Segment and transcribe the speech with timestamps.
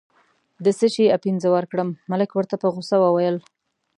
[0.63, 3.37] د څه شي اپین زه ورکړم، ملک ورته په غوسه وویل.